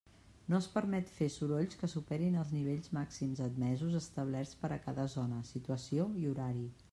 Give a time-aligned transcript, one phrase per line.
[0.51, 5.07] No es permet fer sorolls que superin els nivells màxims admesos establerts per a cada
[5.19, 6.67] zona, situació i horari.